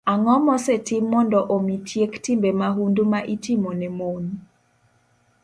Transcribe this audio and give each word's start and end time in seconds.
Ang'o 0.11 0.35
mosetim 0.45 1.03
mondo 1.11 1.39
omi 1.55 1.75
tiek 1.87 2.11
timbe 2.23 2.49
mahundu 2.61 3.03
ma 3.11 3.19
itimo 3.33 3.69
ne 3.79 3.89
mon? 3.97 4.23